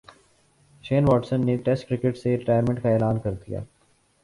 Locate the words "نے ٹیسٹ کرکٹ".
1.45-2.17